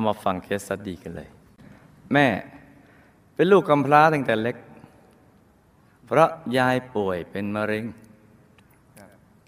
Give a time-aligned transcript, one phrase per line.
[0.00, 1.28] เอามาฟังเคสสตดีกันเลย
[2.12, 2.26] แม่
[3.34, 4.56] เป็นลูกกำพร้าตั้งแต่เล็ก
[6.06, 7.84] เพราะยายป่วยเป็นมะเร็ง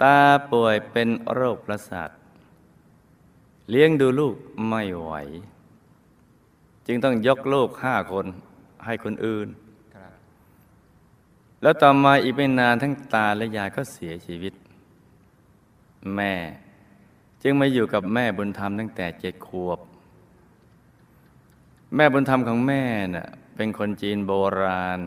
[0.03, 0.19] ตา
[0.53, 2.11] ป่วยเป็นโรคประสาท
[3.71, 4.35] เลี้ยงดูลูก
[4.69, 5.13] ไม่ไหว
[6.87, 8.27] จึงต้องยกลูกห้าคน
[8.85, 9.49] ให้คนอื่น
[11.63, 14.55] แล้วต่อมาอีกไม่นานทั้งตาและยายก็เสียชีวิต
[16.15, 16.33] แม่
[17.43, 19.81] จึงมาอยู่กับแม่บุญธรรมตั้งแต่เจ็ดขวบ
[21.97, 22.83] แม่บุญธรรมของแม่
[23.15, 25.01] น่ะเป็นคนจีนโบราณ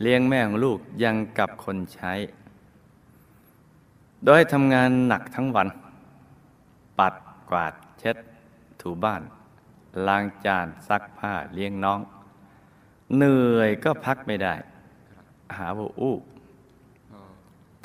[0.00, 2.12] เลี้ยงแม่ของลูกยังกับคนใช้
[4.24, 5.68] โดยทำงานหนักทั้งวัน
[6.98, 7.14] ปัด
[7.50, 8.16] กวาดเช็ด
[8.80, 9.22] ถูบ้าน
[10.06, 12.00] ล้างจานซักผ้าเลี้ยงน้อง
[13.16, 14.54] เหนื่อยก็พักไม่ได้
[15.56, 16.16] หาว่าอู้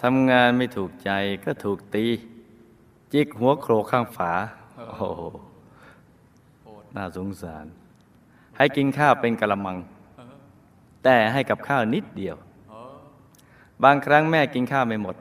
[0.02, 1.12] ทำงานไม่ถูกใจ
[1.46, 2.06] ก็ถูกตี
[3.14, 4.32] จิกหัวโขลกข้างฝา
[4.90, 5.08] โอ้
[6.96, 7.66] น่าสงสาร
[8.58, 9.78] ให้กินข้าวเป็นกะละมัง
[10.18, 10.34] เออ
[11.04, 12.36] แต่ให้กับข้าวนิดเดียว
[12.70, 12.98] เออ
[13.84, 15.16] บางครั้งแม่กินข้าวไม่หมด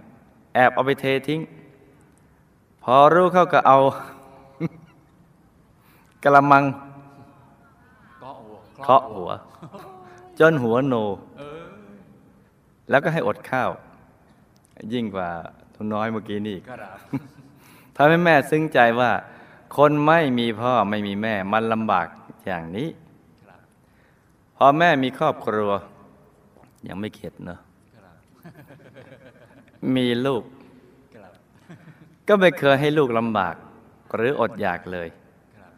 [0.54, 1.40] แอบเอาไปเททิ้ง
[2.82, 3.78] พอรู้เข้าก็เอา
[6.24, 6.64] กะละมัง
[8.22, 9.30] ก็หัวเคาะหัว
[10.40, 10.94] จนหัวโน
[11.38, 11.62] เออ
[12.90, 13.70] แล้วก็ให้อดข้าว
[14.92, 15.28] ยิ่งกว่า
[15.74, 16.98] ทุนน้อยเมื่อกี้นี่อีกกระดาษ
[17.96, 19.10] ทำให้แม่ซึ้งใจว่า
[19.76, 22.06] คนไม่มีพ่อไม่มีแม่มันลำบาก
[22.46, 22.88] อย่างนี้
[23.46, 23.60] ครับ
[24.56, 25.70] พอแม่มีครอบครัว
[26.88, 27.58] ยังไม่เข็ดเนอะ
[27.96, 28.14] ครับ
[29.96, 30.44] มีลูก
[31.16, 31.32] ครับ
[32.28, 33.54] ก็ไม่เคยให้ลูกลำบาก
[34.14, 35.08] หรืออดอยากเลย
[35.56, 35.72] ครับ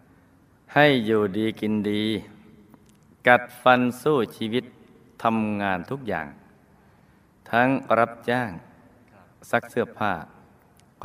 [0.75, 2.05] ให้อยู่ดีกินดี
[3.29, 4.65] กัดฟันสู้ชีวิต
[5.23, 6.27] ทำงานทุกอย่าง
[7.51, 7.69] ทั้ง
[7.99, 8.51] รับจ้าง
[9.13, 10.13] ครับซักเสื้อผ้า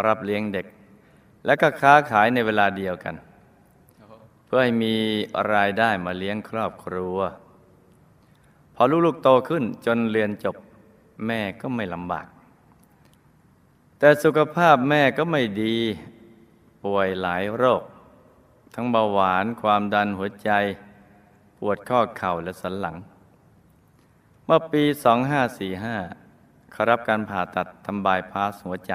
[0.05, 0.65] รับเลี้ยงเด็ก
[1.47, 3.15] และก็ค้าขายในเวลาเดียวกัน
[4.45, 4.95] เพื่อให้มี
[5.53, 7.17] รายได้มาเลี้ยงครอบครัว
[8.75, 10.55] พอลูกๆโตขึ้นจนเรียนจบ
[11.25, 12.27] แม่ก็ไม่ลำบาก
[13.99, 15.75] แต่สุขภาพแม่ก็ไม่ดี
[16.83, 17.83] ป่วยหลายโรค
[18.75, 20.51] ทั้งเบาหวานความดันหัวใจ
[21.59, 22.95] ปวดข้อเข่าและสันหลัง
[24.45, 24.83] เมื่อปี
[25.57, 28.93] 2545เขารับการผ่าตัดทำบายพาสหัวใจ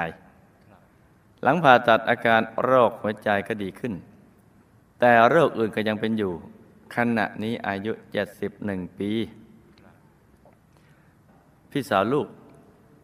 [1.43, 3.93] หลังผ่าตัดอาการโรคหัวใจก็ดีขึ้น
[4.99, 6.33] แต่โรคอื่นก็ยังเป็นอยู่
[6.95, 7.91] ขณะนี้อายุ
[8.45, 9.11] 71 ปี
[11.71, 12.27] พี่สาวลูก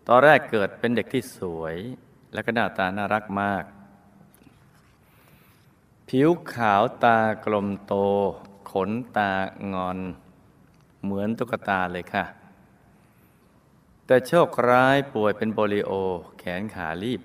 [0.07, 1.75] ตอนแรกเกิดเป็นเด็กที่สวย
[2.33, 3.63] และก็หน้าตาน่ารักมาก
[6.09, 7.93] ผิวขาวตากลมโต
[8.71, 9.31] ขนตา
[9.73, 9.99] งอน
[11.03, 12.25] เหมือนตุ๊กตาเลยค่ะ
[14.05, 15.91] แต่โชคร้ายป่วยเป็นโปลิโอ
[16.39, 17.21] แขนขาลีบ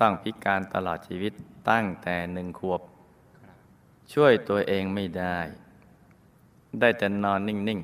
[0.00, 1.32] ต้องพิการตลอดชีวิต
[1.70, 2.80] ตั้งแต่หนึ่งขวบ
[4.12, 5.38] ช่วยตัวเองไม่ได้
[6.80, 7.80] ได้แต่นอนนิ่ง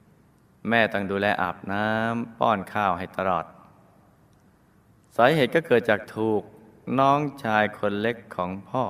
[0.00, 3.44] ๆ แม่ต้องดูแลอาบน้ำป้อนข้าวให้ตลอด
[5.16, 6.42] สาเหตุก็เกิดจากถูก
[6.98, 8.82] น้องชายคนเล็กของพ่อ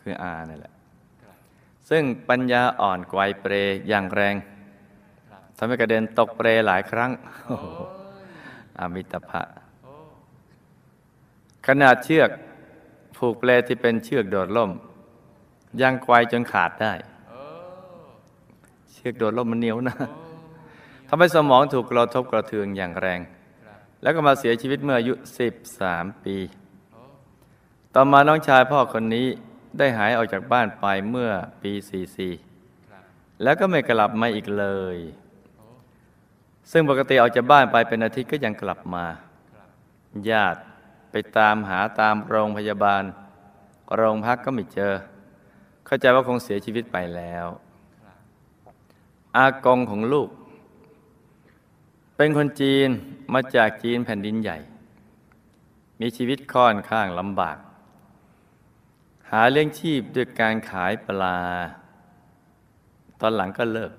[0.00, 0.72] คืออานั่นแหละ
[1.88, 3.52] ซึ่งปัญญาอ่อนไกวเปร
[3.88, 4.34] อย่างแรง
[5.30, 7.10] ครับทำให้กระเด็นตกเปรหลายครั้ง
[7.46, 7.56] โอ้
[8.24, 8.26] ย
[8.78, 9.65] อามิตภะโอ้
[11.66, 12.30] ขนาดเชือก
[13.16, 14.70] ผูกเปลที่เป็นเชือกโดดล่ม
[15.80, 16.92] ยังไกวจนขาดได้
[17.28, 17.40] โอ้
[18.92, 20.06] เชือกโดดล่มมันเหนียวนะโอ้
[21.08, 23.20] ทำให้สมองถูกกระทบกระเทือนอย่างแรง
[23.64, 25.14] ครับแล้วก็มาเสียชีวิตเมื่ออายุ
[25.68, 26.36] 13 ปี
[26.92, 27.00] โอ้
[27.94, 29.26] ต่อมาน้องชายพ่อคนนี้
[29.78, 31.30] ได้หายออกจากบ้านไปเมื่อ
[31.62, 31.72] ปี
[32.32, 33.02] 44ครับ
[33.42, 34.98] แล้วก็ไม่กลับมาอีกเลย
[35.56, 35.66] โอ้
[36.70, 39.04] ซึ่งปกติออกจากบ้านไปเป็นอาทิตย์ก็ยังกลับมา
[39.52, 39.68] ครับ
[40.30, 40.65] ญาติไป
[41.38, 43.02] ตามหาตามโรงพยาบาล
[43.94, 44.92] โรงพักก็ไม่เจอ
[45.86, 47.46] เข้าใจว่าคงเสียชีวิตไปแล้ว
[49.36, 50.28] อากงของลูก
[52.16, 52.88] เป็นคนจีน
[53.34, 54.58] มาจากจีนแผ่นดินใหญ่
[56.00, 57.56] มีชีวิตค่อนข้างลำบาก
[59.30, 61.38] หาเลี้ยงชีพด้วยการขายปลา
[63.20, 63.92] ตอนหลังก็เลิก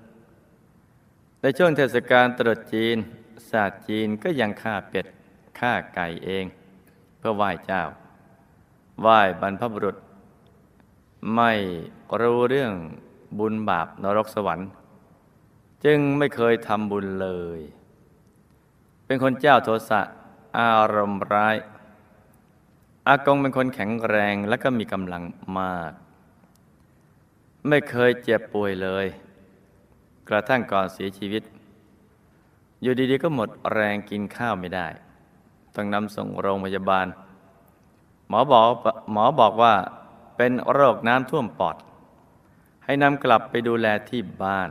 [1.40, 2.96] ในช่วงเทศกาลตรุษจีน
[3.50, 5.06] ศาสตร์จีนก็ยังฆ่าเป็ด
[5.58, 6.44] ฆ่าไก่เอง
[7.18, 7.82] เพื่อไหว้เจ้า
[9.00, 9.96] ไหว้บรรพบุรุษ
[11.36, 11.52] ไม่
[12.20, 12.72] รู้เรื่อง
[13.38, 14.68] บุญบาปนรกสวรรค์
[15.84, 17.28] จึงไม่เคยทำบุญเล
[17.58, 17.60] ย
[19.06, 20.00] เป็นคนเจ้าโทสะ
[20.58, 21.56] อารมณ์ร้าย
[23.08, 25.22] อากงเป็นคนแข็งแรงและก็มีกำลัง
[25.58, 25.92] มาก
[27.68, 29.06] ไม่เคยเจ็บป่วยเลย
[30.28, 31.42] กระทั่งก่อนเสียชีวิต
[32.82, 34.88] อยู่ดีๆก็หมดแรงกินข้าวไม่ได้
[35.78, 37.06] ต้องนำส่งโรงพยาบาล
[38.28, 38.68] หมอบอก
[39.12, 39.74] หมอบอกว่า
[40.36, 41.76] เป็นโรคน้ำท่วมปอด
[42.84, 44.68] ให้นำกลับไปดูแลที่บ้าน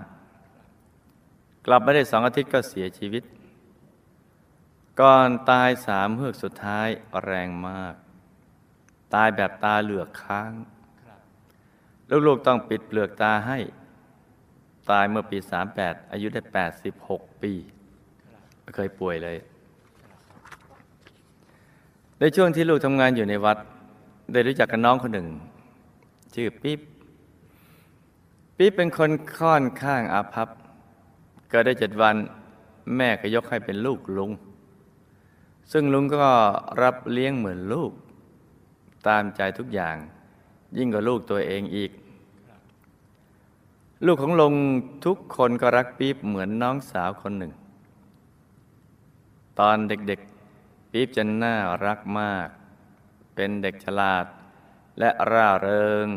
[1.65, 3.23] กลับไมาได้สองอาทิตย์ก็เสียชีวิต
[4.99, 6.87] ก่อนตายสามเฮือกสุดท้าย
[7.23, 7.93] แรงมาก
[9.13, 10.51] ตายแบบตาเหลือกค้าง
[12.27, 13.59] ลูกๆต้องปิดเปลือกตาให้
[14.91, 15.37] ตายเมื่อปี
[15.75, 16.41] 38 อายุได้
[16.93, 17.53] 86 ปี
[18.61, 19.37] ไม่เคยป่วยเลย
[22.19, 23.57] ในช่วงที่ลูกทำงานอยู่ในวัด
[24.31, 25.27] ได้รู้จักกับน้องคนหนึ่ง
[26.35, 26.79] ชื่อปิ๊บ
[28.57, 30.47] ปิ๊บเป็นคนค่อนข้างอาภัพ
[31.49, 32.15] เกิดได้เจ็ดวัน
[32.95, 34.31] แม่ก็ยกให้เป็นลูกลุง
[35.71, 36.31] ซึ่งลุงก็
[36.81, 37.91] รับเลี้ยงเหมือนลูก
[39.07, 39.95] ตามใจทุกอย่าง
[40.77, 41.91] ยิ่งกว่าลูกตัวเองอีก
[44.05, 44.53] ลูกของลุง
[45.05, 47.51] ทุกคนก็รักปิ๊บเหมือนน้องสาวคนหนึ่ง
[49.59, 50.21] ตอนเด็ก
[50.91, 51.55] ปิ๊บจะน่า
[51.85, 52.47] รักมาก
[53.35, 54.25] เป็นเด็กฉลาด
[54.99, 56.07] และร่าเริง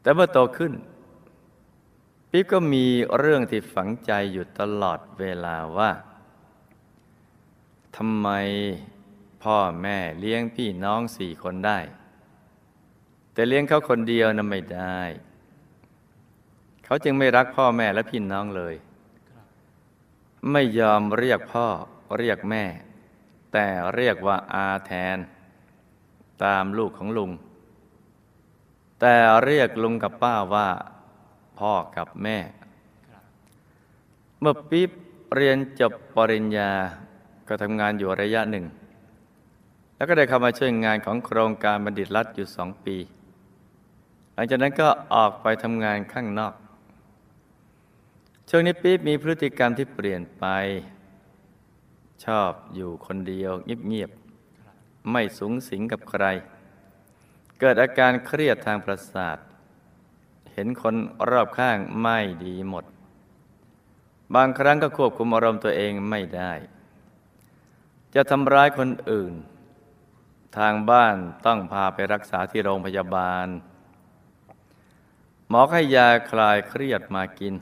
[0.00, 0.72] แต่เมื่อโตขึ้น
[2.30, 2.86] ปิ๊บก็มี
[3.18, 5.90] เรื่องที่ฝังใจอยู่ตลอดเวลาว่า
[7.96, 8.28] ทำไม
[9.42, 11.78] พ่อแม่เลี้ยงพี่น้องสี่คนได้
[13.32, 15.00] แต่เลี้ยงเขาคนเดียวนั้นไม่ได้
[16.84, 18.74] เขาจึงไม่รักพ่อแม่และพี่น้องเลย
[20.52, 21.66] ไม่ยอมเรียกพ่อ
[22.18, 22.64] เรียกแม่
[23.54, 25.18] แต่เรียกว่าอาแทน
[26.44, 27.30] ตามลูกของลุง
[29.00, 30.68] แต่เรียกลุงกับป้าว่า
[31.58, 32.38] พ่อกับแม่
[34.40, 34.90] เมื่อปิ๊บ
[35.36, 36.70] เรียนจบปริญญา
[37.48, 38.66] ก็ทำงานอยู่ระยะหนึ่ง
[39.96, 42.96] แล้วก็ได้เข้ามาช่วยงานของโครงการบัณฑิตรัฐอยู่สองปี
[44.34, 46.54] หลังจากนั้นก็ออกไปทำงานข้างนอก
[48.48, 50.44] ช่วงนี้ปิ๊บมีพฤติกรรมที่เปลี่ยนไป
[52.24, 56.24] ชอบอยู่คนเดียวเงียบๆไม่สูงสิงกับใคร
[57.58, 59.38] เกิดอาการเครียดทางประสาท
[60.52, 60.94] เห็นคน
[61.30, 62.84] รอบข้างไม่ดีหมด
[64.34, 66.52] บางครั้งก็ควบคุมอารมณ์ตัวเองไม่ได้
[68.14, 69.34] จะทำร้ายคนอื่น
[70.58, 71.16] ทางบ้าน
[71.46, 73.46] ต้องพาไปรักษาที่โรงพยาบาล
[75.48, 77.54] หมอให้ยาคลายเครียดมากิน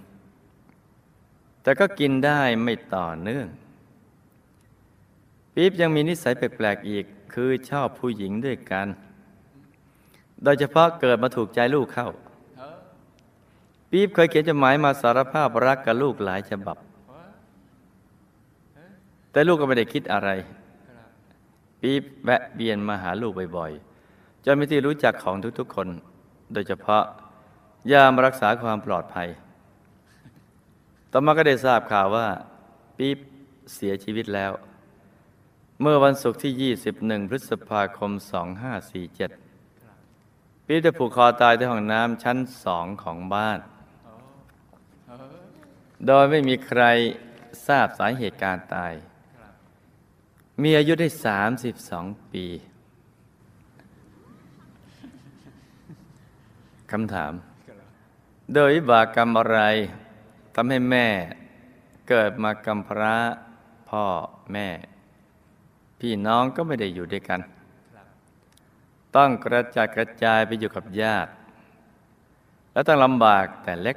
[1.63, 3.47] แต่ก็กินได้ไม่ต่อเนื่อง
[5.55, 7.05] ปี๊บยังมีนิสัยแปลกๆอีก
[7.35, 8.87] คือชอบผู้หญิงด้วยกัน
[10.45, 12.09] โดยเฉพาะเกิดมาถูกใจลูกเข้า
[13.91, 16.77] ปี๊บเคยเขียนจดหมายมาสารภาพรักกับลูกหลายฉบับ
[19.31, 20.31] แต่ลูกก็ไม่ได้คิดอะไร
[21.81, 25.89] ปี๊บแวะเวียนมาหาลูกบ่อยๆ จนเป็นที่รู้จักของทุกๆคน
[26.53, 27.03] โดยเฉพาะ
[27.93, 29.29] ยามรักษาความปลอดภัย
[31.11, 32.27] ต่อมาก็ได้ทราบข่าวว่า
[32.97, 33.19] ปี๊บ
[33.75, 34.53] เสียชีวิตแล้ว
[35.85, 38.11] เมื่อวันศุกร์ที่ 21 พฤษภาคม
[38.99, 43.59] 2547 ปี๊บได้ผูกคอตายที่ห้องน้ำชั้นสองของบ้าน
[46.07, 46.83] โดยไม่มีใคร
[47.67, 48.93] ทราบสาเหตุการตาย
[50.63, 51.09] มีอายุได้
[51.71, 52.47] 32 ปี
[56.91, 57.33] คำถาม
[58.55, 59.61] โดยบากกรรมอะไร
[60.55, 61.09] ทำให้แม่
[62.09, 63.17] เกิดมากำพร้า
[63.89, 64.05] พ่อ
[64.55, 64.69] แม่
[66.07, 67.41] พี่น้องก็ไม่ได้อยู่ด้วยกัน
[69.17, 71.31] ต้องกระจัดกระจายไปอยู่กับญาติ
[72.73, 73.97] แล้วต้องลำบากแต่เล็ก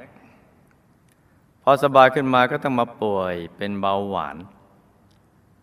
[1.62, 4.36] พอสบายขึ้นมาก็ต้องมาป่วยเป็นเบาหวาน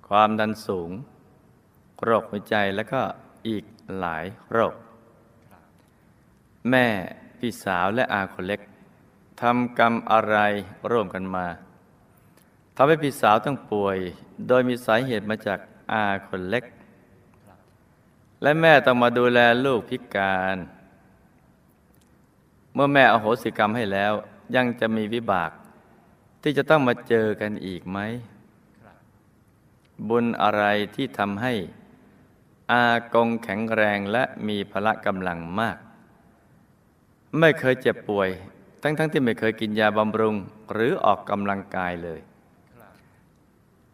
[0.07, 0.89] ความดันสูง
[2.03, 3.01] โรคหัวใจแล้วก็
[3.47, 3.63] อีก
[4.00, 4.73] หลายโรค
[6.69, 6.88] แม่
[7.39, 8.62] พี่สาวและอาคนเล็ก
[9.41, 10.38] ทำกรรมอะไร
[10.91, 11.47] ร่วมกันมา
[12.75, 13.97] ทำให้พี่สาวต้องป่วย
[14.47, 15.59] โดยมีสาเหตุมาจาก
[15.91, 16.65] อาคนเล็ก
[18.41, 20.57] และแม่ต้องมาดูแลลูกพิการ
[22.73, 24.13] เมื่อแม่อโหสิกรรมให้แล้ว
[24.55, 25.51] ยังจะมีวิบาก
[26.41, 27.99] ที่จะต้องมาเจอกันอีกไหม
[30.09, 30.63] บุญอะไร
[30.95, 31.53] ที่ทำให้
[32.71, 35.77] อากงแข็งแรงและมีพละกำลังมาก
[37.39, 38.29] ไม่เคยเจ็บป่วย
[38.81, 40.35] ทั้งๆทที่ไม่เคยกินยาบำรุง
[40.73, 42.21] หรือออกกำลังกายเลย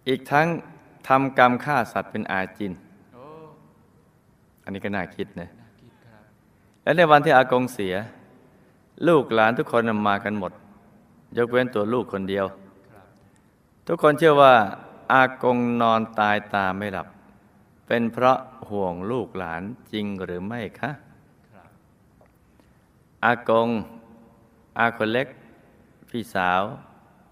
[0.08, 0.48] อีกทั้ง
[1.10, 2.74] ทำกรรมฆ่าสัตว์เป็นอาจิน
[3.14, 3.24] โอ้
[4.64, 6.24] อันนี้ก็น่าคิดนะน่าคิดครับ
[6.84, 7.96] และในวันที่อากงเสีย
[9.08, 10.52] ลูกหลานทุกคนมากันหมด
[11.38, 12.46] ยกเว้นตัวลูกคนเดียว
[12.92, 13.06] ครับ
[13.88, 14.54] ทุกคนเชื่อว่า
[15.14, 17.08] อากงนอนตายตาไม่หลับ
[17.88, 18.38] เป็นเพราะ
[18.70, 19.62] ห่วงลูกหลาน
[19.92, 20.92] จริงหรือไม่คะ
[21.54, 21.70] ครับ
[23.26, 23.70] อากง
[24.80, 25.28] อาคนเล็ก
[26.10, 26.62] พี่สาว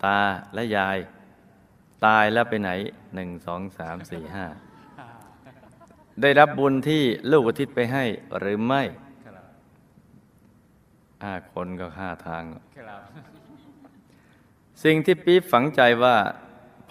[0.04, 0.20] ตา
[0.54, 0.98] และยาย
[2.06, 2.72] ตายแล้วไปไหน
[3.16, 4.46] หนึ่งสองสามสี่ห้า
[6.22, 8.04] ได้รับบุญที่ลูกอุทิศไปให้
[8.40, 8.84] หรือไม่
[11.24, 12.44] ห้าคนก็ห้าทาง
[14.84, 16.16] สิ่งที่ปี๊บฝังใจว่า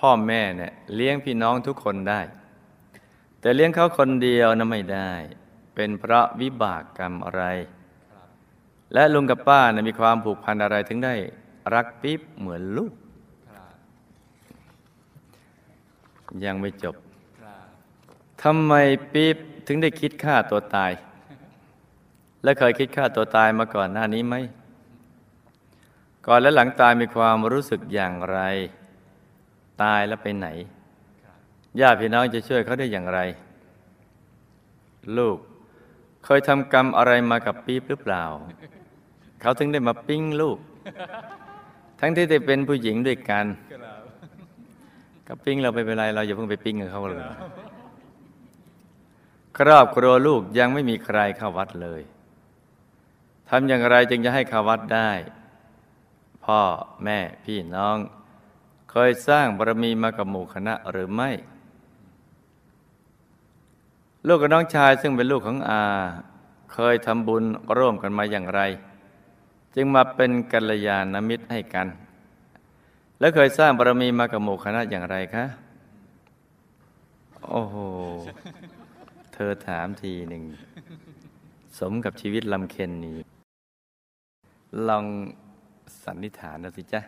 [0.01, 2.21] พ่อแม่เนี่ยเลี้ยงพี่น้องทุกคนได้
[3.41, 5.13] แต่เลี้ยงเขาคนเดียวนะไม่ได้
[5.75, 7.59] เป็นเพราะวิบากกรรมอะไรร
[8.95, 11.15] และลุงกับป้านะมีความผูกพันอะไรถึงได้
[11.75, 12.93] รักปี๊บเหมือนลูก
[13.51, 13.75] ครับ
[16.45, 16.95] ยังไม่จบ
[18.43, 18.73] ทำไม
[19.13, 20.93] ปี๊บถึงได้คิดฆ่าตัวตาย
[22.43, 24.35] และเคยคิดฆ่าตัวตายมาก่อนหน้านี้ไหม
[26.27, 28.39] ก่อนและหลังตายมีความรู้สึกอย่างไร
[29.83, 30.49] ตายแล้วไปไหน
[31.81, 33.21] ญาติพี่น้องจะช่วยเขาได้อย่างไร
[35.17, 35.39] ลูก
[36.25, 38.23] เคยทำกรรมอะไรมากับปี๊บหรือเปล่า
[39.41, 40.59] เขาถึงได้มาปิ้งลูก
[42.01, 43.45] ทั้งที่ได้เป็นผู้หญิงด้วยกัน
[45.29, 47.21] กับปิ้งเราไม่เป็นไร เราอย่าเพิ่งไปปิ้งกับเขาเลย
[49.59, 52.03] ครอบครัวลูกยังไม่มีใครเข้าวัดเลย
[53.49, 55.11] ทำอย่างไรจึงจะให้เข้าวัดได้
[56.45, 56.61] พ่อ
[57.05, 57.97] แม่พี่น้อง
[58.91, 61.31] เคยสร้างบารมีมากับหมู่คณะหรือไม่
[64.27, 65.83] ลูกกับน้องชายซึ่งเป็นลูกของอา
[66.73, 67.45] เคยทำบุญ
[67.79, 68.61] ร่วมกันมาอย่างไร
[69.75, 71.87] จึงมาเป็นกัลยาณมิตรให้กัน
[73.21, 75.45] แล้วเคยสร้างบารมีมากับหมู่คณะอย่างไรคะ
[77.51, 77.77] โอ้โห
[79.33, 80.45] เธอถามทีหนึ่ง
[81.79, 83.19] สมกับชีวิตลำเค็นนี้
[84.89, 85.05] ลอง
[86.05, 87.01] สันนิษฐานดูสิจ๊ะ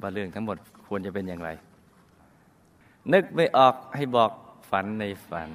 [0.00, 1.50] ว่าเรื่องทั้งหมดควรจะเป็นอย่างไร
[3.12, 4.30] นึกไม่ออกให้บอก
[4.70, 5.48] ฝันในฝัน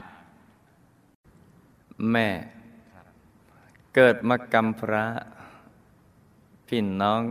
[2.12, 2.28] แม่
[3.96, 5.06] เกิดมากำพระ
[6.68, 7.22] พี่น้อง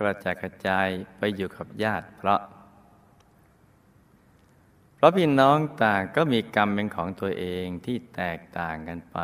[0.00, 0.88] กระจายกระจาย
[1.18, 2.40] ไปอยู่กับญาติเพราะ
[4.96, 9.18] เพราะพี่น้องต่างก็มีกรรมเป็นของตัวเองที่แตกต่างกันไป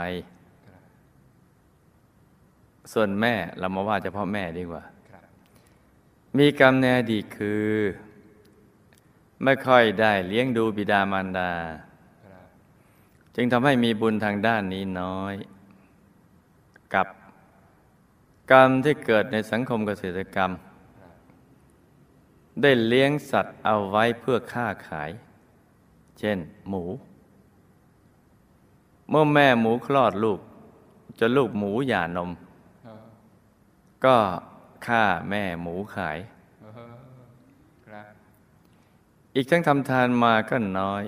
[2.93, 4.85] ส่วนแม่เรามาว่าเฉพาะแม่ดีกว่า
[6.39, 7.67] มีกรรมในอดีตคือ
[9.45, 11.51] ไม่ค่อยได้เลี้ยงดูบิดามารดา
[13.35, 15.35] จึงทำให้มีบุญทางด้านนี้น้อย
[16.95, 17.07] กับ
[18.53, 20.51] กรรมที่เกิดในสังคมเกษตรกรรม
[22.63, 25.11] ได้เลี้ยงสัตว์เอาไว้เพื่อค้าขาย
[26.19, 26.85] เช่น หมู
[29.11, 30.41] เมื่อแม่หมูคลอดลูก
[31.19, 32.31] จนลูกหมูหย่านม
[34.05, 34.17] ก็
[34.87, 36.19] ฆ่าแม่หมูขาย
[39.35, 41.05] อีกทั้งทำทานมาก็น้อย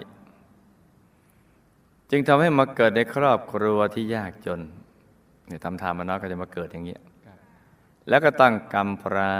[2.11, 4.61] จึงทำให้มาเกิดในครอบครัวที่ยากจน
[5.47, 7.01] เนี่ยทำทานมาน้อยก็จะมาเกิดอย่างเงี้ย
[8.09, 9.33] แล้วก็ตั้งกรรมพระ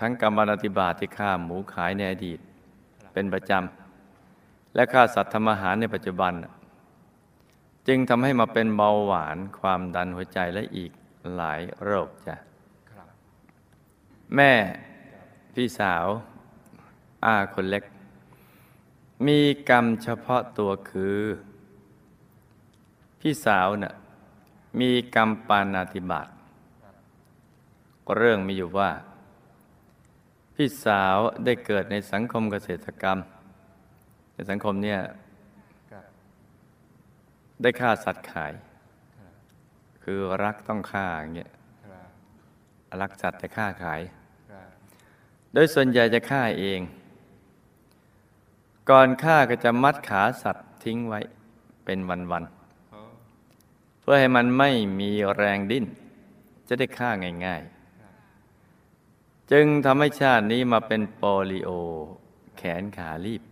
[0.00, 2.40] ทั้งกรรมนาติบาตที่ฆ่าหมูขายในอดีต
[3.12, 6.32] เป็นประจำ และฆ่าสัตว์ทำอาหารในปัจจุบัน
[7.88, 10.92] จึงทำให้มาเป็นเบาหวานความดันหัวใจและอีก
[11.34, 12.36] หลายโรคจ้ะ
[14.34, 14.52] แม่
[15.54, 16.06] พี่สาว
[17.24, 17.84] อาคนเล็ก
[19.26, 19.38] มี
[19.70, 21.20] กรรมเฉพาะตัวคือ
[23.20, 23.94] พี่สาวน่ะ
[24.80, 26.28] มีกรรมปานาติบาต
[28.16, 28.90] เรื่องมีอยู่ว่า
[30.54, 33.18] พี่สาวได้เกิดในสังคมเกษตรกรรม
[34.34, 35.00] ในสังคมเนี่ย
[37.62, 38.52] ได้ฆ่าสัตว์ขาย
[40.02, 41.50] คือรักต้องฆ่าอย่างเงี้ย
[43.00, 44.00] รักสัตว์แต่ฆ่าขาย
[45.52, 46.80] โดยส่วนใหญ่จะฆ่าเอง
[48.90, 51.20] ก่อนฆ่าก็จะมัดขาสัตว์ทิ้งไว้
[51.84, 52.55] เป็นวันๆ
[54.08, 54.70] พื่อให้มันไม่
[55.00, 55.86] มีแรงดิ้น
[56.68, 57.10] จะได้ฆ่า
[57.46, 57.62] ง่าย
[58.36, 61.70] ๆ จึงทำให้ชาตินี้มาเป็นโปลิโอ
[62.56, 63.42] แขนขาลีบ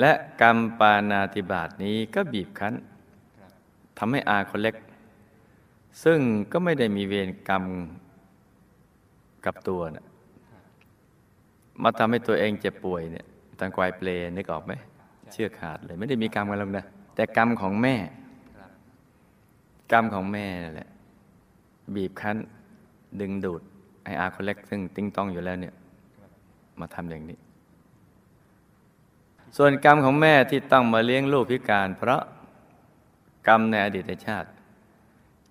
[0.00, 2.74] และกรรมปานาติบาตนี้ก็บีบคั้น
[3.98, 4.76] ทำให้อาคนเล็ก
[6.04, 6.18] ซึ่ง
[6.52, 7.64] ก็ไม่ได้มีเวรกรรม
[9.44, 10.06] กับตัวนะ
[11.82, 13.26] มาทำให้ตัวเองเจ็บป่วยเนี่ย
[13.58, 14.72] ทางควายเปลนึกออกไหม
[15.32, 17.96] เชื่อขาดเลย ไม่ได้มีกรรมกันหรอกนะ แต่กรรมของแม่
[19.92, 20.90] กรรมของแม่นั่นแหละ
[21.94, 22.36] บีบคั้น
[23.20, 23.62] ดึงดูด
[24.04, 25.74] ไออาคนเล็กซึ่งติ้งต้องอยู่แล้วเนี่ย
[26.80, 27.38] มาทำอย่างนี้
[29.56, 32.22] ส่วนกรรมของแม่ที่ต้องมาเลี้ยงลูกพิการ เพราะ
[33.48, 34.48] กรรมในอดีตชาติ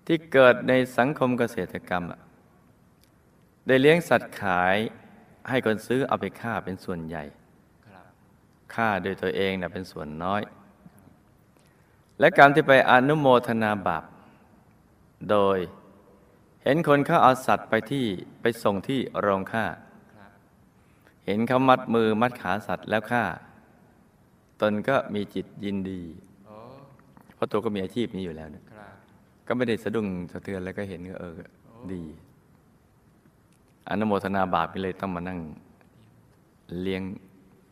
[0.06, 2.20] ที่เกิดในสังคมเกษตรกรรมอะ
[3.66, 4.76] ได้เลี้ยงสัตว์ขาย
[5.48, 7.24] ให้คนซื้อเอาไปฆ่าเป็นส่วนใหญ่
[8.74, 10.42] ฆ่าโดยตัวเองนะเป็นส่วนน้อย
[12.20, 14.04] และการที่ไปอนุโมทนาบาป
[15.30, 15.58] โดย
[16.64, 18.04] เห็นคนเขาเอาสัตว์ไปที่
[18.40, 19.64] ไปส่งที่โรงฆ่า
[20.16, 20.30] ครับ
[21.26, 23.24] เห็นเขามัดมือมัดขาสัตว์แล้วฆ่า
[24.60, 26.02] ตนก็มีจิตยินดี
[26.46, 26.56] โอ้
[27.36, 28.94] พอราะตัวก็มีอาชีพนี้อยู่แล้วเนี่ยครับ
[29.46, 31.36] ก็ไม่ได้สะดุ้งสะเทือนแล้วก็เห็นก็เออ
[31.92, 32.02] ดี
[33.88, 35.38] อนุโมทนาบาปไปเลยต้องมานั่ง
[36.80, 37.02] เลี้ยง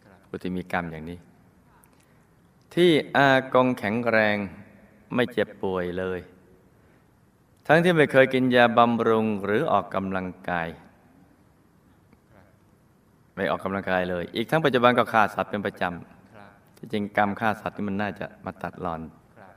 [0.04, 1.18] ครับผู้ที่มีกรรมอย่างนี้
[2.74, 4.36] ที่อากงแข็งแรง
[5.14, 6.20] ไม่เจ็บป่วยเลย
[7.66, 10.68] ทั้งที่ไม่เคยกินยาบำรุงหรือออกกำลังกาย
[13.34, 19.00] ไม่ออกกำลังกายเลย อีกทั้งปัจจุบันก็ฆ่าสัตว์เป็นประจครับำที่จริงกรรมฆ่าสัตว์นี่มันน่าจะมาตัดรอน
[19.38, 19.54] ครับ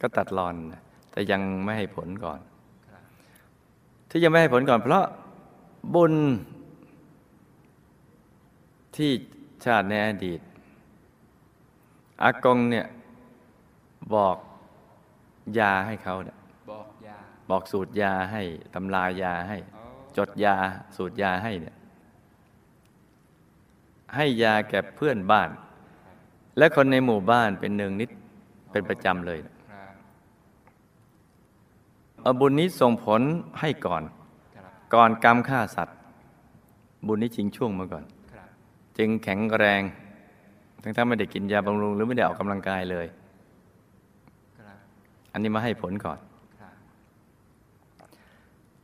[0.00, 0.82] ก็ตัดรอนนะ
[1.12, 2.40] แต่ยังไม่ให้ผลก่อน
[2.90, 3.02] ครับ
[4.10, 5.04] ที่ยังไม่ให้ผลก่อน เพราะ
[5.94, 6.14] บุญ
[8.96, 9.10] ที่
[9.64, 10.40] ชาติในอดีต
[12.22, 12.86] อากงเนี่ย
[14.14, 14.36] บอก
[15.58, 16.35] ยาให้เขาเนี่ยบอกยา
[17.50, 18.42] บอกสูตรยาให้
[18.74, 19.82] ตำรายาให้โอ้
[20.16, 20.56] จดยา
[20.96, 21.76] สูตรยาให้เนี่ย
[24.14, 25.50] ให้ยาแก่เพื่อนบ้าน
[26.58, 28.10] และคนในหมู่บ้านเป็นเนืองนิด
[28.70, 29.50] เป็นประจำเลยครั
[29.90, 29.94] บ
[32.22, 33.20] เอาบุญนี้ส่งผล
[33.60, 34.02] ให้ก่อน
[34.56, 35.96] ครับก่อนกรรมฆ่าสัตว์
[37.06, 38.48] บุญนี้ชิงช่วงมาก่อนครับ
[38.98, 39.82] จึงแข็งแรง
[40.82, 43.06] ทั้งถ้าไม่ได้กินยาบำรุง หรือไม่ได้ออกกำลังกายเลย
[44.58, 44.78] ครับ
[45.32, 46.35] อันนี้มาให้ผลก่อนครับ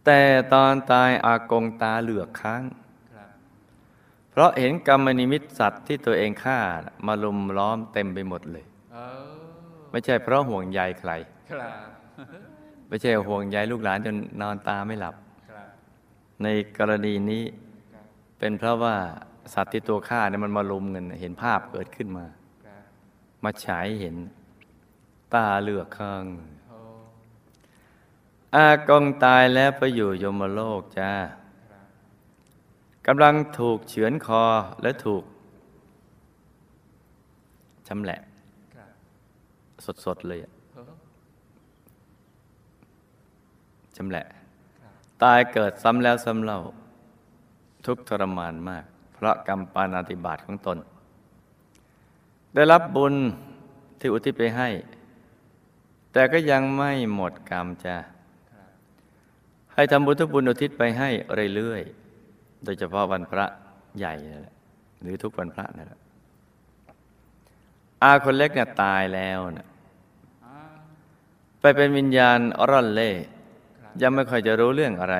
[0.04, 0.20] แต่
[0.54, 2.62] ตอนตายอากงตาเหลือกค้าง
[3.14, 3.28] ครับ
[4.30, 6.58] เพราะเห็นกรรมนิมิตสัตว์ที่ตัวเองฆ่า
[7.06, 9.32] มาลุมล้อมเต็มไปหมดเลยเออ
[9.90, 11.12] ไม่ใช่เพราะห่วงใยใคร
[11.50, 11.88] ครับ
[12.88, 15.14] ไม่ใช่ห่วงใยลูกหลานจนนอนตาไม่หลับ
[15.50, 15.66] ครับ
[16.42, 16.46] ใน
[16.78, 17.44] กรณีนี้
[17.92, 18.04] ครับ
[18.38, 18.94] เป็นเพราะว่า
[19.54, 22.26] สัตว์ที่ตัวฆ่าเนี่ยมันมาลุมกันเห็นภาพเกิดขึ้นมา
[22.66, 22.82] ครับ
[23.44, 24.16] มาฉายเห็น
[25.34, 26.24] ตาเหลือกข้าง
[26.61, 31.10] โอากงตายแล้วไปอยู่ยมโลกจ้า
[33.06, 34.42] กำลังถูกเฉือนคอ
[34.82, 35.22] และถูก
[37.88, 38.20] ชำแหละ
[40.04, 40.82] สดๆเลยอะโอ้
[43.96, 44.24] ชำแหละ
[45.22, 46.60] ตายเกิดซ้ำแล้วซ้ำเล่า
[47.86, 48.84] ทุกทรมานมาก
[49.14, 50.78] เพราะกรรมปานาติบาตของตน
[52.54, 53.14] ได้รับบุญ
[54.00, 54.68] ที่อุทิศไปให้
[56.12, 57.96] แต่ก็ยังไม่หมดกรรมจ้า
[59.74, 61.08] ให้ทำบุญทุกบุญอุทิศไปให้
[61.54, 63.46] เรื่อยๆ โดยเฉพาะวันพระ
[63.98, 64.56] ใหญ่นั่นแหละ
[65.02, 66.00] หรือทุกวันพระนั่นแหละ
[68.02, 69.66] อาคนเล็กเนี่ยตายแล้วนะ
[70.44, 70.56] อ่า
[71.60, 72.38] ไปเป็นวิญญาณ
[72.70, 73.10] ร่อนเล่
[73.80, 75.16] ครับยังไม่ค่อยจะรู้เรื่องอะไร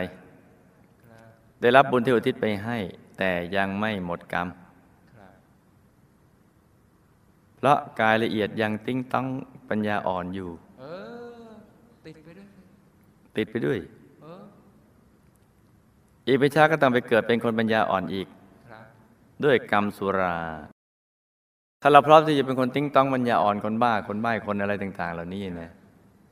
[1.05, 1.27] ครับ
[1.61, 2.79] ได้รับบุญที่อุทิศไปให้
[3.19, 4.49] แต่ยังไม่หมดกรรม
[5.17, 5.33] ครับ
[7.57, 9.27] เพราะกายละเอียดยังติ้งต้อง
[9.69, 10.85] ปัญญาอ่อนอยู่เอ
[11.47, 11.49] อ
[12.05, 12.49] ติดไปด้วย
[13.37, 18.27] ติดไปด้วยเอออีกไม่ช้าก็ต้องไปเกิดเป็นคนปัญญาอ่อนอีก
[18.71, 18.85] ครับ
[19.45, 20.37] ด้วยกรรมสุรา
[21.83, 25.71] ถ้าเราพร้อมที่จะเป็นคนติ้งต้องปัญญาอ่อนคนบ้าคนใบ้คนอะไรต่าง ๆ เหล่านี้นะ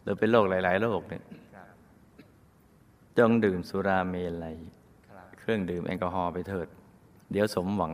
[0.02, 1.22] โดยเป็นโรคหลาย ๆ โรคเนี่ย
[1.54, 1.68] ครับ
[3.18, 4.56] จงดื่มสุราเมลัย
[5.08, 6.66] ครับเครื่องดื่มแอลกอฮอล์ไปเถิด
[7.32, 7.92] เดี๋ยวสมหวัง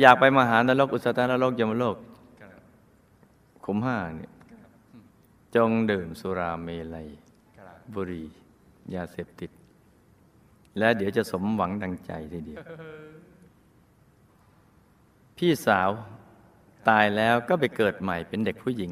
[0.00, 1.96] อยากไปมหานรกอุสตานรกยมโลก
[2.40, 2.60] ครับ
[3.64, 4.32] ขุมห้าเนี่ย
[5.56, 7.08] จงดื่มสุราเมลัย
[7.58, 8.26] ครับบุหรี่
[8.94, 9.50] ยาเสพติด
[10.78, 12.58] และเดี๋ยวจะสมหวังดังใจทีเดียว
[15.36, 15.90] พี่สาว
[16.88, 18.90] ตายแล้วก็ไปเกิดใหม่เป็นเด็กผู้หญิง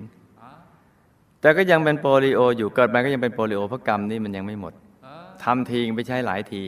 [1.40, 4.74] แต่ก็ยังเป็นโปลิโอ อยู่เกิดมาก็ยังเป็นโปลิโอเพราะกรรมนี่มันยังไม่หมด
[5.44, 6.62] ทำทีไปใช้หลายที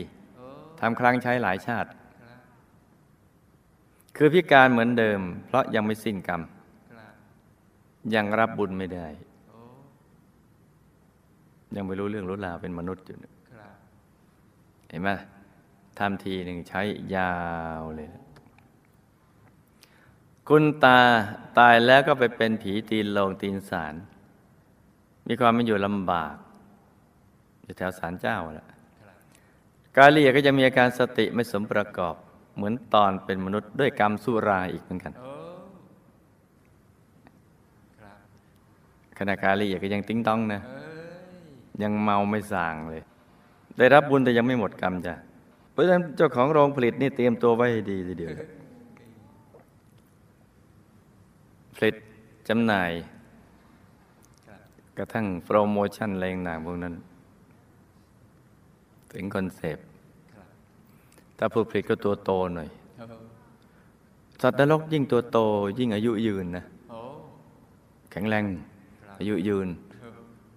[0.79, 1.89] ทำครั้งใช้หลายชาติ
[4.17, 6.41] คือพิการเหมือนเดิม เพราะยังไม่สิ้นกรรม
[8.15, 9.07] ยังรับบุญไม่ได้
[11.75, 13.33] ยังไม่รู้เรื่องรู้ราวเป็นมนุษย์อยู่เนี่ย
[14.97, 15.11] ห็นไหม
[15.99, 16.81] ทำทีหนึ่งใช้
[17.15, 17.35] ยา
[17.79, 18.23] วเลยนะ
[20.47, 20.99] คุณตา
[21.57, 23.93] ตายแล้วก็ไปเป็นผีตีนโลงตีนสาร
[25.27, 26.35] มีความเป็นอยู่ลำบาก
[27.63, 28.69] อยู่แถวศาลเจ้าแหละค
[29.07, 29.17] รับ
[29.97, 32.15] กาเลียก็จะมีอาการสติไม่สมประกอบ
[32.55, 35.33] เหมือนตอนเป็นมนุษย์ด้วยกรรมสุราอีกเหมือนกันโอ้
[37.99, 38.17] ครับ
[39.17, 43.03] ขณะกาลีก็ยังติ้งต้องนะเอ้ยยังเมาไม่ส่างเลย
[43.77, 45.13] ได้รับบุญแต่ยังไม่หมดกรรมจ้ะ
[45.71, 48.49] เพราะฉะนั้นเจ้าของโรงผลิตนี่เตรียมตัวไว้ให้ดีทีเดียวเลย
[51.75, 51.95] ผลิต
[52.47, 52.91] จำหน่าย
[54.47, 54.59] ครับ
[54.97, 56.93] กระทั่งโปรโมชั่นอะไรต่างๆพวกนั้น
[59.11, 59.85] ถึงคอนเซปต์
[60.33, 60.47] ครับ
[61.37, 63.05] ถ้าผู้ผลิตก็ตัวโตหน่อยโอ้
[64.41, 65.37] สัตว์นรกยิ่งตัวโต
[65.79, 66.99] ยิ่งอายุยืนนะโอ้
[68.11, 68.45] แข็งแรง
[69.05, 69.67] ครับอายุยืน
[70.01, 70.09] โอ้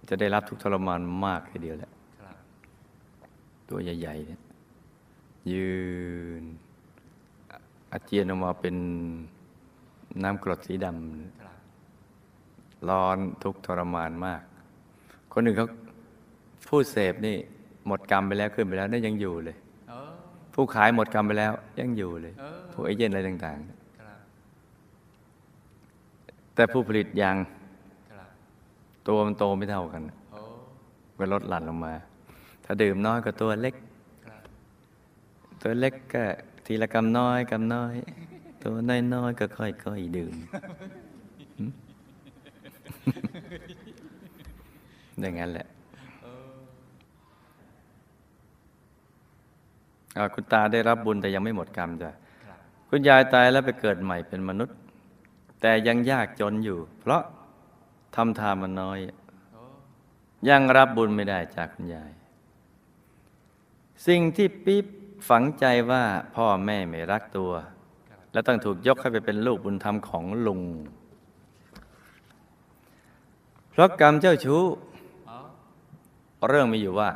[0.09, 1.98] จะได้รับทุกข์ทรมานมากทีเดียวแหละครับ
[3.69, 4.41] ตัวใหญ่ๆเนี่ย
[5.51, 5.69] ยื
[6.41, 6.43] น
[7.51, 7.57] อะ
[7.91, 8.75] อาเจียนออกมาเป็น
[10.23, 14.41] น้ำกรดสีดครับำร้อนทุกข์ทรมานมาก
[15.33, 15.67] คนอื่นเขา
[16.67, 17.35] ผู้เสพนี่
[17.87, 19.57] หมดกรรมไปแล้วขึ้นไปแล้วนี่ยังอยู่เลย
[19.89, 20.11] เออ
[20.53, 23.57] ผู้ขายหมดกรรมไปแล้ว ยังอยู่เลยเออผู้เอเย่นอะไรต่าง
[23.99, 27.37] ครับๆแต่ผู้ผลิตยาง
[28.11, 28.27] ครับ
[29.07, 30.01] ตัวมันโตไม่เท่ากัน
[30.31, 30.41] โอ้
[31.17, 31.93] ก็ลดหลั่นลงมา
[32.71, 33.75] ถ้าดื่มน้อยก็ตัวเล็ก
[35.61, 36.23] ตัวเล็กก็
[36.65, 37.93] ทีละกำน้อยกำน้อย
[38.63, 38.75] ตัว
[39.13, 40.35] น้อยๆก็ค่อยๆดื่ม
[45.19, 45.67] อย่างนั้นแหละ
[50.33, 52.11] คุณตาได้รับบุญแต่ยังไม่หมดกรรมจ้ะ
[52.89, 54.77] คุณยายตายแล้วไปเกิดใหม่เป็นมนุษย์
[55.61, 57.21] แต่ยังยากจนอยู่ เพราะ
[58.15, 58.99] ทำทานมันน้อย
[60.49, 62.11] ยังรับบุญไม่ได้จากคุณยาย
[64.07, 64.85] สิ่งที่ปิ๊บ
[65.29, 66.03] ฝังใจว่า
[66.35, 67.51] พ่อแม่ไม่รักตัว
[68.31, 70.61] และต้องถูกยกให้ไปเป็นลูกบุญธรรมของลุง
[73.71, 74.63] เพราะกรรมเจ้าชู้
[76.47, 77.09] เรื่องมีอยู่ว่า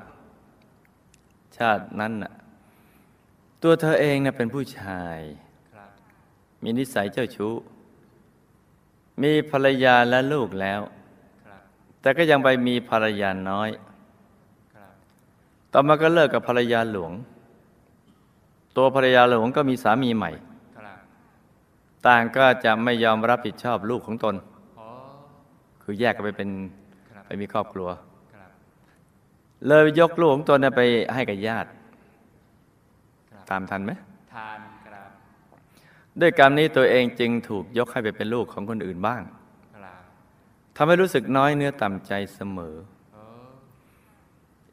[1.58, 2.34] ชาตินั้นน่ะ
[3.64, 5.20] ตัวเธอเองน่ะเป็นผู้ชาย
[6.64, 7.54] มีนิสัยเจ้าชู้
[9.22, 10.82] มีภรรยาและลูกแล้ว
[12.02, 13.70] แต่ก็ยังไปมีภรรยาน้อย
[15.74, 17.12] ต่อมาก็เลิกกับภรรยาหลวง
[18.78, 20.32] ตัวภรรยาหลวงก็มีสามีใหม่
[22.08, 24.36] ต่างก็จะไม่ยอมรับผิดชอบลูกของตน
[25.84, 26.50] คือแยกกันไปเป็น
[27.26, 27.90] ไปมีครอบครัว
[28.38, 28.42] ร
[29.68, 30.82] เลยยกลูกของตนไป
[31.14, 31.70] ให้กับญาติ
[33.52, 33.92] ตามทันไหม
[34.34, 35.10] ทานครับ
[36.22, 39.22] ด้วยกรรมนี้ตัวเองจึงถูกยกให้ไปเป็นลูกของคนอื่นบ้าง
[40.76, 42.76] ทำให้รู้สึกน้อยเนื้อต่ำใจเสมอ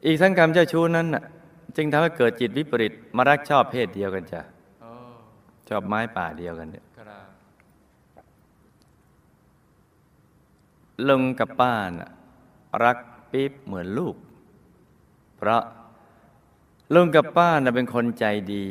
[0.03, 1.23] อ้อีกทั้งกรรมเจ้าชู้นั้นน่ะ
[1.75, 4.41] จึงทำให้เกิดจิตวิปริตมารักชอบเพศเดียวกันจ้ะ
[4.81, 4.89] โอ้
[5.69, 7.27] ชอบไม้ป่าเดียวกันเนี่ยครับ
[11.07, 12.09] ลุงกับป้าน่ะ
[12.83, 12.97] รัก
[13.31, 14.15] ปิ๊บเหมือนลูก
[15.37, 15.63] เพราะ
[16.93, 18.67] ลุงกับป้าน่ะเป็นคนใจดี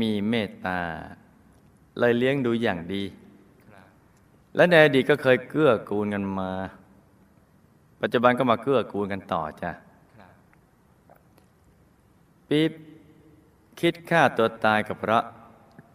[0.00, 0.80] มีเมตตา
[1.98, 3.02] เลยเลี้ยงดูอย่างดี
[3.70, 3.86] ครับ
[4.56, 6.52] และในอดีตก็เคยเกื้อกูลกันมา
[8.00, 9.83] ปัจจุบันก็มาเกื้อกูลกันต่อจ้ะครับ
[12.48, 12.72] ปิ๊บ
[13.80, 15.24] คิดฆ่าตัวตายกับเพราะ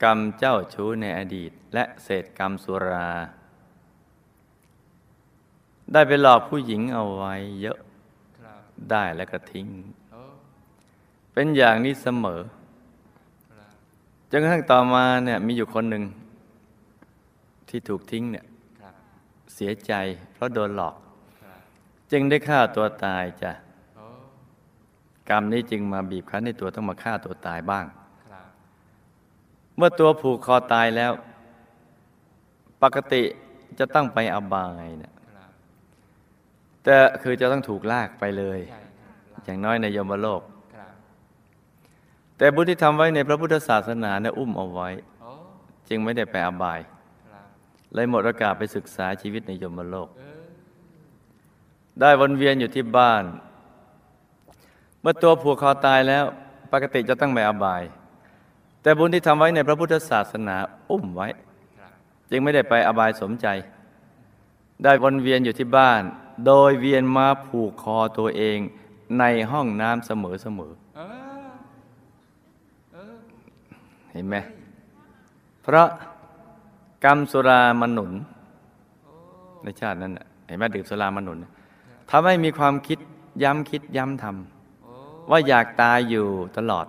[0.03, 3.09] กรรมเจ้าชู้ในอดีต และเศษกรรมสุรา
[5.93, 7.77] ได้ไปหลอกผู้หญิงเอาไว้เยอะ
[8.91, 9.67] ได้แล้วก็ทิ้ง
[11.33, 12.41] เป็นอย่างนี้เสมอ
[14.31, 16.03] จนกระทั่งต่อมาเนี่ยมีอยู่คนหนึ่ง
[17.69, 18.45] ที่ถูกทิ้งเนี่ย
[19.53, 19.93] เสียใจ
[20.33, 20.95] เพราะโดนหลอก
[22.11, 23.51] จึงได้ฆ่าตัวตายจ้ะ
[25.29, 27.85] กรรมนี้จึงมาบีบคั้นให้ตัวต้องมาฆ่าตัวตายบ้าง
[28.29, 28.45] ครับ
[29.75, 31.11] เมื่อตัวผูกคอตายแล้ว
[32.83, 33.23] ปกติ
[33.79, 35.49] จะต้องไปอบายเนี่ยครับ
[36.83, 40.41] แต่คือจะต้องถูกลากไปเลยใช่ครับอย่างน้อยในยมโลก
[40.75, 40.93] ครับ
[42.37, 44.89] แต่บุญที่ทำไว้ในพระพุทธศาสนาเนี่ยอุ้มเอาไว้
[45.21, 45.31] โอ้
[45.89, 46.79] จึงไม่ได้ไปอบาย
[47.31, 47.45] ครับ
[47.93, 50.41] เลยหมดโอกาสไปศึกษาชีวิตในยมโลกเออ
[51.99, 53.23] ได้วนเวียนอยู่ที่บ้าน
[55.01, 56.25] เมื่อตัวผูกคอตายแล้ว
[56.71, 57.83] ปกติจะต้องไปอบาย
[58.81, 60.55] แต่บุญที่ทำไว้ในพระพุทธศาสนา
[60.89, 61.27] อุ้มไว้
[61.79, 61.91] ครับ
[62.29, 63.47] จึงไม่ได้ไปอบายสมใจ
[64.83, 66.01] ได้วนเวียนอยู่ที่บ้าน
[66.45, 68.59] โดยเวียนมาผูกคอตัวเอง
[69.19, 71.49] ในห้องน้ำเสมอเสมอเออ
[72.93, 74.35] เออๆเห็นไหม
[75.63, 75.87] เพราะ
[77.05, 78.11] กรรมสุรามันหนุน
[79.03, 79.13] โอ้
[79.63, 81.37] ในชาตินั้นน่ะเห็นไหมดื่มสุรามันหนุน
[82.11, 82.99] ทำให้มีความคิด
[83.43, 84.58] ย้ำคิดย้ำทโอ้ำ
[85.29, 86.85] ว่าอยากตายอยู่ตลอด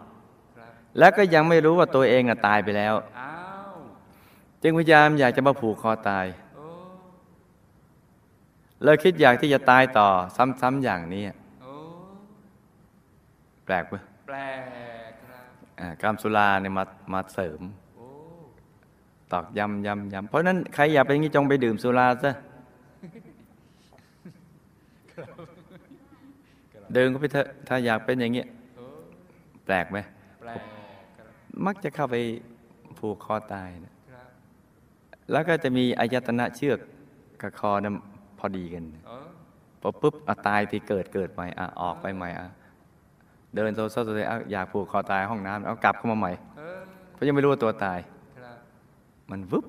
[0.57, 3.33] ครับแล้วก็ยังไม่รู้ว่าตัวเองอะตายไปแล้วอ้า
[3.71, 3.75] ว
[4.63, 6.27] จึงพยายามอยากจะมาผูกคอตาย
[6.57, 6.67] โอ้
[8.83, 10.09] เลยคิดอยากที่จะตายต่อ
[10.61, 11.23] ซ้ำๆอย่างนี้
[11.63, 11.73] โอ้
[13.65, 14.39] แปลกปะแปล
[15.09, 15.45] กครับ
[15.81, 17.61] อ่ากรรมสุราเนี่ยมามาเสริม
[17.97, 18.07] โอ้
[19.33, 22.35] ตอกย้ำย้ำย้ำเพราะฉะนั้นใครอยากเป็นอย่างนี้จงไปดื่มสุราซะ
[26.97, 28.85] ดื่มก็ไปเถอะถ้าอยากเป็นอย่างเงี้ยโอ้
[29.65, 29.99] แปลกไหม
[30.41, 30.61] แปลก
[31.17, 31.27] ครับ
[31.67, 32.17] มักจะเข้าไป
[32.99, 34.29] ผูกคอตายนะครับ
[35.33, 36.79] แล้วก็จะมีอายตนะเชือก
[37.43, 37.93] กับคอนะ
[38.39, 39.17] พอดีกันโอ้
[39.81, 42.49] พอปุ๊บอะตายที่เกิดเกิดใหม่อะออกไปใหม่อะ
[43.55, 46.81] เดินโซโซโซเซอะอยากผูกคอตายห้องน้ำเอากลับเข้ามาใหม่เออ
[47.13, 47.99] เพราะยังไม่รู้ว่าตัวตาย
[48.39, 48.57] ครับ
[49.31, 49.65] มันวูบ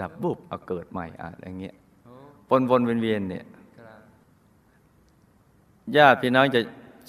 [0.00, 3.61] ดับปุ๊บเอาเกิดใหม่อะอย่างเงี้ยโอ้วนวนเวียนเวียนเนี่ยครับ
[5.96, 6.60] ญาติพี่น้องจะ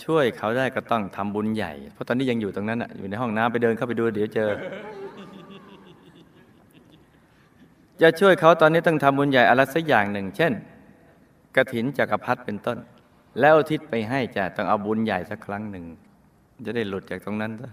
[0.06, 4.50] ช่วยเขาได้ก็ต้องทำบุญใหญ่ เพราะตอนนี้ยังอยู่ตรงนั้นอะอยู่ในห้องน้ำไปเดินเข้าไปดูเดี๋ยวเจอ
[8.02, 10.54] จะช่วยเขาตอนนี้ต้องทำบุญใหญ่อะไรสักอย่างหนึ่ง เช่น
[11.56, 12.78] กระถินจักรพรรดิเป็นต้น
[13.40, 15.86] แล้วอุทิศไปให้จะต้องเอาบุญใหญ่สักครั้งหนึ่ง
[16.66, 17.72] จะได้หลุดจากตรงนั้นซะ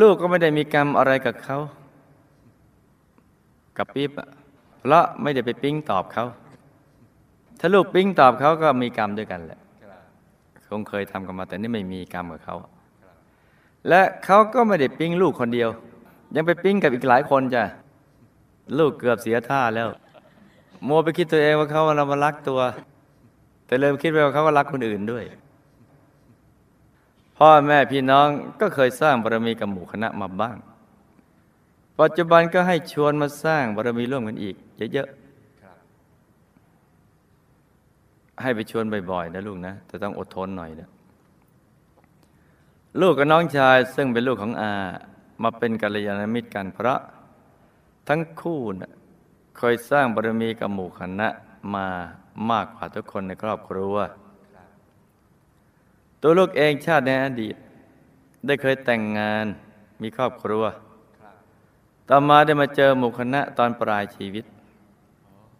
[0.00, 1.58] ลูกก็ไม่ได้มีกรรมอะไรกับเขา
[3.78, 4.10] กับปิ๊บ
[4.78, 6.24] เพราะไม่ได้ไปปิ๊งตอบเขา
[7.58, 9.58] ถ้าลูกปิ๊งตอบเขาก็มีกรรมด้วยกันแหละ
[10.68, 12.56] คงเคยทำกันมาแต่นี่ไม่มีกรรมกับเขา
[13.88, 15.68] และเขาก็ไม่ได้ปิ๊งลูกคนเดียว
[16.34, 17.62] ยังไปปิ๊งกับอีกหลายคนจ้ะ
[18.78, 19.88] ลูกเกือบเสียท่าแล้ว
[20.88, 22.60] มัวไปคิดตัวเองว่าเขาเรามารักตัว
[23.66, 25.24] แต่เริ่มคิดไปว่าเขาก็รักคนอื่นด้วย
[27.38, 28.28] พ่อแม่พี่น้อง
[28.60, 30.56] ก็เคยสร้างบารมีกับหมู่คณะมาบ้าง
[32.00, 35.08] ปัจจุบันก็ให้ชวนมาสร้างบารมีร่วมกันอีก เยอะ
[35.64, 35.84] รับ ๆ
[38.42, 40.88] ให้ไปชวนบ่อยๆนะลูกนะ แต่ต้องอดทนหน่อยนะ
[43.00, 44.72] ลูกกับน้องชายซึ่งเป็นลูกของอา
[45.42, 47.00] มาเป็นกัลยาณมิตรกันเพราะ
[48.08, 48.92] ทั้งคู่นะ
[49.58, 51.28] เคยสร้างบารมีกับหมู่คณะ
[51.74, 51.86] มา
[52.50, 53.94] มากกว่าทุกคนในครอบครัว
[56.20, 57.56] ตัวลูกเองชาติในอดีต
[58.46, 59.46] ได้เคยแต่งงาน
[60.02, 60.64] มีครอบครัว
[62.08, 64.44] ต่อมาได้มาเจอหมู่คณะตอนปลายชีวิต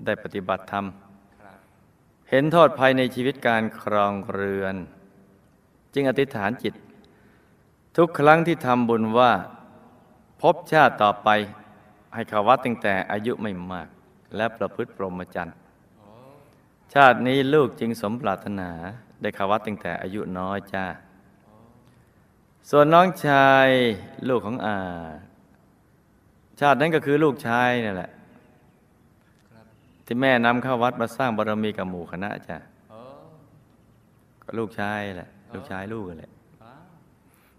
[0.04, 0.84] ได้ปฏิบัติธรรม
[2.30, 4.76] เห็นโทษภัยในชีวิตการครองเรือน
[5.94, 6.74] จึงอธิษฐานจิต
[7.96, 9.32] ทุกครั้งที่ทำบุญว่า
[10.40, 11.28] พบชาติต่อไป
[12.14, 13.88] ให้เขาวัดตั้งแต่อายุไม่มาก
[14.36, 15.56] และประพฤติพรหมจรรย์
[16.94, 18.70] ชาตินี้ลูกจึงสมปรารถนา
[19.20, 20.84] ได้เขาวัดตั้งแต่อายุน้อยจ้า
[22.70, 23.68] ส่วนน้องชาย
[24.28, 24.78] ลูกของอา
[26.60, 28.10] ชาตินั้นก็คือลูกชายนั่นแหละ
[30.06, 32.56] ที่แม่นำเข้าวัดมาสร้างบารมีกับหมู่คณะจ้ะ
[32.90, 32.98] โอ้
[34.42, 36.30] ก็ลูกชายแหละ ลูกชายลูกนั่นแหละ
[36.62, 36.80] ว้าว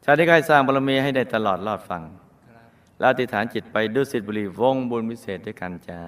[0.03, 2.01] ชาตินี้ก็ให้สร้างบารมีให้ได้ตลอดรอดฟัง
[2.47, 2.67] ครับ
[2.99, 6.01] แล้วอธิษฐานจิตไปดุสิตบุรีวงบุญวิเศษด้วยกันจ้า